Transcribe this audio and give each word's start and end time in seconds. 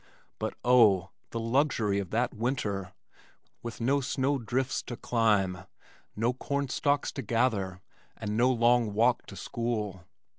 But 0.39 0.55
oh! 0.65 1.11
the 1.29 1.39
luxury 1.39 1.99
of 1.99 2.09
that 2.09 2.33
winter, 2.33 2.91
with 3.61 3.79
no 3.79 4.01
snow 4.01 4.39
drifts 4.39 4.81
to 4.81 4.97
climb, 4.97 5.65
no 6.15 6.33
corn 6.33 6.69
stalks 6.69 7.11
to 7.11 7.21
gather 7.21 7.81
and 8.17 8.35
no 8.35 8.49
long 8.51 8.95
walk 8.95 9.27
to 9.27 9.35
school. 9.35 10.05